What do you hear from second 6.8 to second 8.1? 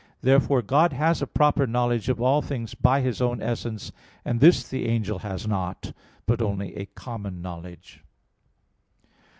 common knowledge.